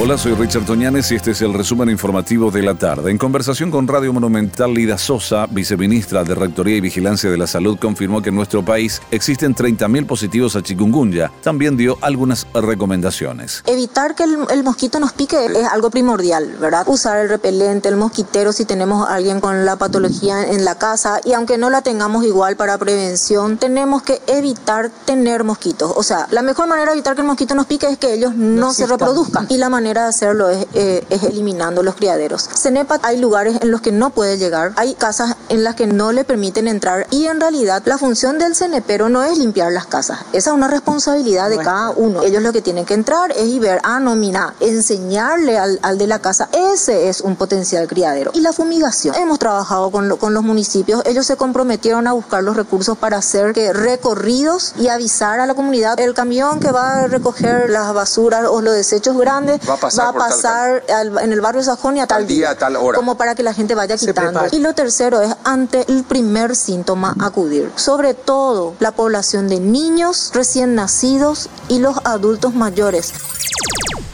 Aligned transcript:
Hola, 0.00 0.16
soy 0.16 0.32
Richard 0.34 0.64
Toñanes 0.64 1.10
y 1.10 1.16
este 1.16 1.32
es 1.32 1.42
el 1.42 1.52
resumen 1.52 1.90
informativo 1.90 2.52
de 2.52 2.62
la 2.62 2.76
tarde. 2.76 3.10
En 3.10 3.18
conversación 3.18 3.72
con 3.72 3.88
Radio 3.88 4.12
Monumental, 4.12 4.72
Lida 4.72 4.96
Sosa, 4.96 5.46
viceministra 5.46 6.22
de 6.22 6.36
Rectoría 6.36 6.76
y 6.76 6.80
Vigilancia 6.80 7.28
de 7.28 7.36
la 7.36 7.48
Salud, 7.48 7.76
confirmó 7.80 8.22
que 8.22 8.28
en 8.28 8.36
nuestro 8.36 8.64
país 8.64 9.02
existen 9.10 9.56
30.000 9.56 10.06
positivos 10.06 10.54
a 10.54 10.62
chikungunya. 10.62 11.32
También 11.42 11.76
dio 11.76 11.98
algunas 12.00 12.46
recomendaciones. 12.54 13.64
Evitar 13.66 14.14
que 14.14 14.22
el, 14.22 14.62
mosquito 14.62 15.00
nos 15.00 15.12
pique 15.14 15.46
es 15.46 15.66
algo 15.66 15.90
primordial, 15.90 16.56
¿verdad? 16.60 16.84
Usar 16.86 17.18
el 17.18 17.28
repelente, 17.28 17.88
el 17.88 17.96
mosquitero 17.96 18.52
si 18.52 18.64
tenemos 18.64 19.08
a 19.08 19.14
alguien 19.16 19.40
con 19.40 19.64
la 19.64 19.74
patología 19.74 20.44
en 20.44 20.64
la 20.64 20.76
casa 20.76 21.20
y 21.24 21.32
aunque 21.32 21.58
no 21.58 21.70
la 21.70 21.82
tengamos 21.82 22.24
igual 22.24 22.54
para 22.54 22.78
prevención, 22.78 23.58
tenemos 23.58 24.02
que 24.02 24.22
evitar 24.28 24.90
tener 25.06 25.42
mosquitos. 25.42 25.92
O 25.96 26.04
sea, 26.04 26.28
la 26.30 26.42
mejor 26.42 26.68
manera 26.68 26.92
de 26.92 26.98
evitar 26.98 27.16
que 27.16 27.22
el 27.22 27.26
mosquito 27.26 27.56
nos 27.56 27.66
pique 27.66 27.88
es 27.88 27.98
que 27.98 28.14
ellos 28.14 28.36
no, 28.36 28.72
se 28.72 28.86
reproduzcan. 28.86 29.48
Y 29.50 29.56
la 29.56 29.68
manera 29.68 29.87
manera 29.88 30.02
de 30.02 30.08
hacerlo 30.08 30.50
eh, 30.50 31.06
es, 31.08 31.22
eliminando 31.22 31.82
los 31.82 31.94
criaderos. 31.94 32.46
Cenepa 32.54 33.00
hay 33.02 33.16
lugares 33.16 33.56
en 33.62 33.70
los 33.70 33.80
que 33.80 33.90
no 33.90 34.10
puede 34.10 34.36
llegar, 34.36 34.72
hay 34.76 34.94
casas 34.94 35.34
en 35.48 35.64
las 35.64 35.76
que 35.76 35.86
no 35.86 36.12
le 36.12 36.24
permiten 36.24 36.68
entrar 36.68 37.06
y 37.10 37.26
en 37.26 37.40
realidad 37.40 37.82
la 37.86 37.96
función 37.96 38.38
del 38.38 38.54
cenepero 38.54 39.08
no 39.08 39.22
es 39.22 39.38
limpiar 39.38 39.72
las 39.72 39.86
casas, 39.86 40.18
esa 40.34 40.50
es 40.50 40.54
una 40.54 40.68
responsabilidad 40.68 41.48
de 41.48 41.56
cada 41.56 41.90
uno. 41.90 42.22
Ellos 42.22 42.42
lo 42.42 42.52
que 42.52 42.60
tienen 42.60 42.84
que 42.84 42.92
entrar 42.92 43.30
es 43.32 43.44
y 43.44 43.58
ver, 43.58 43.80
ah, 43.82 43.98
no, 43.98 44.14
mira, 44.14 44.52
enseñarle 44.60 45.56
al, 45.56 45.96
de 45.96 46.06
la 46.06 46.18
casa, 46.18 46.50
ese 46.52 47.08
es 47.08 47.22
un 47.22 47.36
potencial 47.36 47.88
criadero. 47.88 48.30
Y 48.34 48.40
la 48.42 48.52
fumigación. 48.52 49.14
Hemos 49.14 49.38
trabajado 49.38 49.90
con, 49.90 50.16
con 50.18 50.34
los 50.34 50.42
municipios, 50.42 51.02
ellos 51.06 51.26
se 51.26 51.36
comprometieron 51.36 52.06
a 52.06 52.12
buscar 52.12 52.42
los 52.42 52.56
recursos 52.56 52.98
para 52.98 53.16
hacer 53.16 53.54
que 53.54 53.72
recorridos 53.72 54.74
y 54.78 54.88
avisar 54.88 55.40
a 55.40 55.46
la 55.46 55.54
comunidad, 55.54 55.98
el 55.98 56.12
camión 56.12 56.60
que 56.60 56.70
va 56.72 57.04
a 57.04 57.06
recoger 57.06 57.70
las 57.70 57.94
basuras 57.94 58.44
o 58.50 58.60
los 58.60 58.74
desechos 58.74 59.16
grandes 59.16 59.60
va 59.68 59.77
a 59.82 60.12
pasar, 60.12 60.84
en 60.88 61.32
el 61.32 61.40
barrio 61.40 61.62
Sajón 61.62 61.96
y 61.96 62.00
a 62.00 62.06
tal, 62.06 62.26
día, 62.26 62.56
tal 62.56 62.76
hora. 62.76 62.96
Como 62.96 63.16
para 63.16 63.34
que 63.34 63.42
la 63.42 63.54
gente 63.54 63.74
vaya 63.74 63.96
quitando. 63.96 64.42
Y 64.52 64.58
lo 64.58 64.74
tercero 64.74 65.20
es 65.22 65.34
ante 65.44 65.84
el 65.90 66.04
primer 66.04 66.56
síntoma 66.56 67.14
acudir. 67.20 67.70
Sobre 67.76 68.14
todo 68.14 68.74
la 68.80 68.92
población 68.92 69.48
de 69.48 69.60
niños 69.60 70.30
recién 70.34 70.74
nacidos 70.74 71.48
y 71.68 71.78
los 71.78 71.96
adultos 72.04 72.54
mayores. 72.54 73.12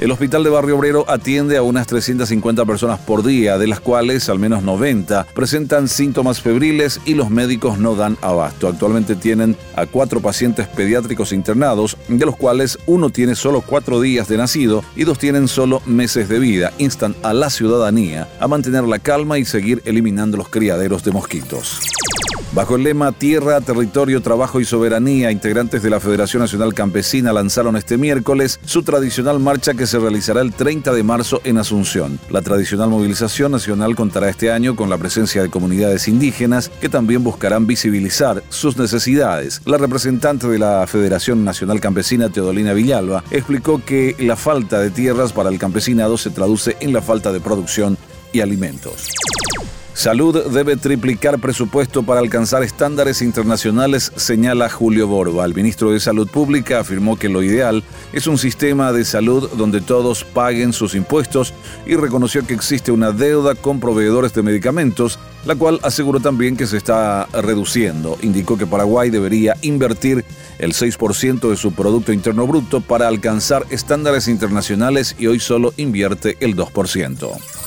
El 0.00 0.10
Hospital 0.12 0.42
de 0.42 0.48
Barrio 0.48 0.78
Obrero 0.78 1.04
atiende 1.08 1.58
a 1.58 1.62
unas 1.62 1.86
350 1.86 2.64
personas 2.64 2.98
por 3.00 3.22
día, 3.22 3.58
de 3.58 3.66
las 3.66 3.80
cuales 3.80 4.30
al 4.30 4.38
menos 4.38 4.62
90 4.62 5.26
presentan 5.34 5.88
síntomas 5.88 6.40
febriles 6.40 7.02
y 7.04 7.12
los 7.12 7.28
médicos 7.28 7.78
no 7.78 7.94
dan 7.94 8.16
abasto. 8.22 8.66
Actualmente 8.66 9.14
tienen 9.14 9.58
a 9.76 9.84
cuatro 9.84 10.22
pacientes 10.22 10.68
pediátricos 10.68 11.34
internados, 11.34 11.98
de 12.08 12.24
los 12.24 12.34
cuales 12.34 12.78
uno 12.86 13.10
tiene 13.10 13.34
solo 13.34 13.60
cuatro 13.60 14.00
días 14.00 14.26
de 14.26 14.38
nacido 14.38 14.82
y 14.96 15.04
dos 15.04 15.18
tienen 15.18 15.48
solo 15.48 15.82
meses 15.84 16.30
de 16.30 16.38
vida. 16.38 16.72
Instan 16.78 17.14
a 17.22 17.34
la 17.34 17.50
ciudadanía 17.50 18.26
a 18.40 18.48
mantener 18.48 18.84
la 18.84 19.00
calma 19.00 19.38
y 19.38 19.44
seguir 19.44 19.82
eliminando 19.84 20.38
los 20.38 20.48
criaderos 20.48 21.04
de 21.04 21.10
mosquitos. 21.10 21.78
Bajo 22.52 22.74
el 22.74 22.82
lema 22.82 23.12
Tierra, 23.12 23.60
Territorio, 23.60 24.22
Trabajo 24.22 24.58
y 24.58 24.64
Soberanía, 24.64 25.30
integrantes 25.30 25.84
de 25.84 25.90
la 25.90 26.00
Federación 26.00 26.42
Nacional 26.42 26.74
Campesina 26.74 27.32
lanzaron 27.32 27.76
este 27.76 27.96
miércoles 27.96 28.58
su 28.64 28.82
tradicional 28.82 29.38
marcha 29.38 29.74
que 29.74 29.86
se 29.86 30.00
realizará 30.00 30.40
el 30.40 30.52
30 30.52 30.92
de 30.92 31.04
marzo 31.04 31.40
en 31.44 31.58
Asunción. 31.58 32.18
La 32.28 32.42
tradicional 32.42 32.90
movilización 32.90 33.52
nacional 33.52 33.94
contará 33.94 34.28
este 34.28 34.50
año 34.50 34.74
con 34.74 34.90
la 34.90 34.98
presencia 34.98 35.42
de 35.42 35.48
comunidades 35.48 36.08
indígenas 36.08 36.72
que 36.80 36.88
también 36.88 37.22
buscarán 37.22 37.68
visibilizar 37.68 38.42
sus 38.48 38.76
necesidades. 38.76 39.62
La 39.64 39.78
representante 39.78 40.48
de 40.48 40.58
la 40.58 40.84
Federación 40.88 41.44
Nacional 41.44 41.80
Campesina, 41.80 42.30
Teodolina 42.30 42.72
Villalba, 42.72 43.22
explicó 43.30 43.80
que 43.84 44.16
la 44.18 44.34
falta 44.34 44.80
de 44.80 44.90
tierras 44.90 45.32
para 45.32 45.50
el 45.50 45.58
campesinado 45.60 46.18
se 46.18 46.30
traduce 46.30 46.76
en 46.80 46.92
la 46.92 47.00
falta 47.00 47.30
de 47.30 47.38
producción 47.38 47.96
y 48.32 48.40
alimentos. 48.40 49.08
Salud 50.00 50.46
debe 50.46 50.78
triplicar 50.78 51.38
presupuesto 51.40 52.02
para 52.02 52.20
alcanzar 52.20 52.62
estándares 52.62 53.20
internacionales, 53.20 54.10
señala 54.16 54.70
Julio 54.70 55.06
Borba. 55.06 55.44
El 55.44 55.54
ministro 55.54 55.90
de 55.90 56.00
Salud 56.00 56.26
Pública 56.26 56.80
afirmó 56.80 57.18
que 57.18 57.28
lo 57.28 57.42
ideal 57.42 57.84
es 58.14 58.26
un 58.26 58.38
sistema 58.38 58.92
de 58.92 59.04
salud 59.04 59.50
donde 59.58 59.82
todos 59.82 60.24
paguen 60.24 60.72
sus 60.72 60.94
impuestos 60.94 61.52
y 61.86 61.96
reconoció 61.96 62.46
que 62.46 62.54
existe 62.54 62.90
una 62.92 63.12
deuda 63.12 63.54
con 63.54 63.78
proveedores 63.78 64.32
de 64.32 64.42
medicamentos, 64.42 65.18
la 65.44 65.54
cual 65.54 65.78
aseguró 65.82 66.18
también 66.18 66.56
que 66.56 66.66
se 66.66 66.78
está 66.78 67.26
reduciendo. 67.34 68.16
Indicó 68.22 68.56
que 68.56 68.66
Paraguay 68.66 69.10
debería 69.10 69.54
invertir 69.60 70.24
el 70.58 70.72
6% 70.72 71.50
de 71.50 71.58
su 71.58 71.72
Producto 71.72 72.10
Interno 72.14 72.46
Bruto 72.46 72.80
para 72.80 73.06
alcanzar 73.06 73.66
estándares 73.68 74.28
internacionales 74.28 75.14
y 75.18 75.26
hoy 75.26 75.40
solo 75.40 75.74
invierte 75.76 76.38
el 76.40 76.56
2%. 76.56 77.59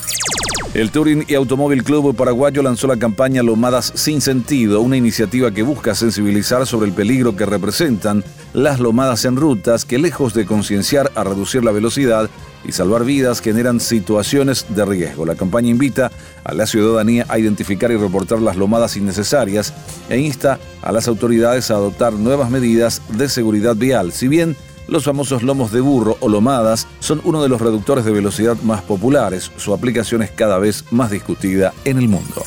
El 0.74 0.90
Touring 0.90 1.24
y 1.28 1.34
Automóvil 1.34 1.84
Club 1.84 2.16
Paraguayo 2.16 2.60
lanzó 2.60 2.88
la 2.88 2.96
campaña 2.96 3.44
Lomadas 3.44 3.92
sin 3.94 4.20
sentido, 4.20 4.80
una 4.80 4.96
iniciativa 4.96 5.52
que 5.52 5.62
busca 5.62 5.94
sensibilizar 5.94 6.66
sobre 6.66 6.88
el 6.88 6.92
peligro 6.92 7.36
que 7.36 7.46
representan 7.46 8.24
las 8.54 8.80
lomadas 8.80 9.24
en 9.24 9.36
rutas 9.36 9.84
que 9.84 9.98
lejos 9.98 10.34
de 10.34 10.46
concienciar 10.46 11.12
a 11.14 11.22
reducir 11.22 11.62
la 11.62 11.70
velocidad 11.70 12.28
y 12.64 12.72
salvar 12.72 13.04
vidas 13.04 13.40
generan 13.40 13.78
situaciones 13.78 14.66
de 14.68 14.84
riesgo. 14.84 15.24
La 15.24 15.36
campaña 15.36 15.70
invita 15.70 16.10
a 16.42 16.52
la 16.54 16.66
ciudadanía 16.66 17.24
a 17.28 17.38
identificar 17.38 17.92
y 17.92 17.96
reportar 17.96 18.40
las 18.40 18.56
lomadas 18.56 18.96
innecesarias 18.96 19.72
e 20.08 20.18
insta 20.18 20.58
a 20.82 20.90
las 20.90 21.06
autoridades 21.06 21.70
a 21.70 21.74
adoptar 21.74 22.14
nuevas 22.14 22.50
medidas 22.50 23.00
de 23.10 23.28
seguridad 23.28 23.76
vial. 23.76 24.10
Si 24.10 24.26
bien 24.26 24.56
los 24.86 25.04
famosos 25.04 25.42
lomos 25.42 25.72
de 25.72 25.80
burro 25.80 26.16
o 26.20 26.28
lomadas 26.28 26.86
son 27.00 27.20
uno 27.24 27.42
de 27.42 27.48
los 27.48 27.60
reductores 27.60 28.04
de 28.04 28.12
velocidad 28.12 28.56
más 28.62 28.82
populares. 28.82 29.50
Su 29.56 29.74
aplicación 29.74 30.22
es 30.22 30.30
cada 30.30 30.58
vez 30.58 30.84
más 30.90 31.10
discutida 31.10 31.72
en 31.84 31.98
el 31.98 32.08
mundo. 32.08 32.44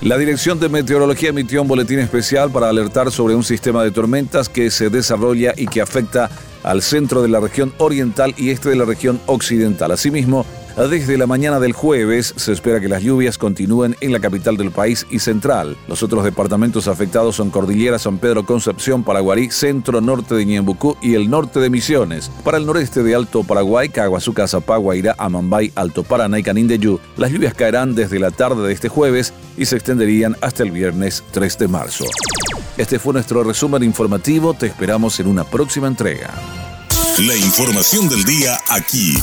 La 0.00 0.18
Dirección 0.18 0.60
de 0.60 0.68
Meteorología 0.68 1.30
emitió 1.30 1.62
un 1.62 1.68
boletín 1.68 1.98
especial 1.98 2.50
para 2.50 2.68
alertar 2.68 3.10
sobre 3.10 3.34
un 3.34 3.42
sistema 3.42 3.82
de 3.82 3.90
tormentas 3.90 4.50
que 4.50 4.70
se 4.70 4.90
desarrolla 4.90 5.54
y 5.56 5.66
que 5.66 5.80
afecta 5.80 6.30
al 6.62 6.82
centro 6.82 7.22
de 7.22 7.28
la 7.28 7.40
región 7.40 7.72
oriental 7.78 8.34
y 8.36 8.50
este 8.50 8.68
de 8.68 8.76
la 8.76 8.84
región 8.84 9.20
occidental. 9.26 9.92
Asimismo, 9.92 10.44
desde 10.76 11.16
la 11.16 11.26
mañana 11.26 11.60
del 11.60 11.72
jueves 11.72 12.34
se 12.36 12.52
espera 12.52 12.80
que 12.80 12.88
las 12.88 13.02
lluvias 13.02 13.38
continúen 13.38 13.96
en 14.00 14.12
la 14.12 14.18
capital 14.18 14.56
del 14.56 14.72
país 14.72 15.06
y 15.08 15.20
central. 15.20 15.76
Los 15.86 16.02
otros 16.02 16.24
departamentos 16.24 16.88
afectados 16.88 17.36
son 17.36 17.50
Cordillera, 17.50 17.98
San 17.98 18.18
Pedro, 18.18 18.44
Concepción, 18.44 19.04
Paraguarí, 19.04 19.50
centro 19.50 20.00
norte 20.00 20.34
de 20.34 20.44
Ñembucú 20.44 20.96
y 21.00 21.14
el 21.14 21.30
norte 21.30 21.60
de 21.60 21.70
Misiones. 21.70 22.30
Para 22.42 22.58
el 22.58 22.66
noreste 22.66 23.04
de 23.04 23.14
Alto 23.14 23.44
Paraguay, 23.44 23.88
Caguazú, 23.88 24.34
Cazapá, 24.34 24.76
Guairá, 24.76 25.14
Amambay, 25.16 25.72
Alto 25.76 26.02
Paraná 26.02 26.40
y 26.40 26.42
Canindeyú, 26.42 26.98
las 27.16 27.30
lluvias 27.30 27.54
caerán 27.54 27.94
desde 27.94 28.18
la 28.18 28.32
tarde 28.32 28.66
de 28.66 28.74
este 28.74 28.88
jueves 28.88 29.32
y 29.56 29.66
se 29.66 29.76
extenderían 29.76 30.36
hasta 30.40 30.64
el 30.64 30.72
viernes 30.72 31.22
3 31.30 31.56
de 31.58 31.68
marzo. 31.68 32.04
Este 32.76 32.98
fue 32.98 33.12
nuestro 33.12 33.44
resumen 33.44 33.84
informativo, 33.84 34.54
te 34.54 34.66
esperamos 34.66 35.20
en 35.20 35.28
una 35.28 35.44
próxima 35.44 35.86
entrega. 35.86 36.34
La 37.20 37.36
información 37.36 38.08
del 38.08 38.24
día 38.24 38.58
aquí, 38.68 39.22